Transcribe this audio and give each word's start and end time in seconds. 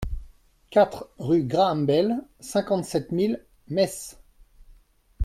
quatre 0.71 1.11
rue 1.19 1.43
Graham 1.43 1.85
Bell, 1.85 2.23
cinquante-sept 2.39 3.11
mille 3.11 3.45
Metz 3.67 4.17